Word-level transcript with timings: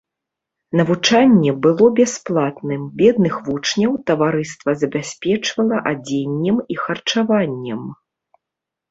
Навучанне 0.79 1.51
было 1.65 1.87
бясплатным, 1.97 2.81
бедных 3.01 3.35
вучняў 3.49 3.93
таварыства 4.09 4.69
забяспечвала 4.85 5.77
адзеннем 5.91 6.57
і 6.77 6.79
харчаваннем. 6.85 7.83